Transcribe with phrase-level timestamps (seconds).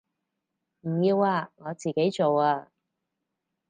[0.81, 2.71] 唔要啊，我自己做啊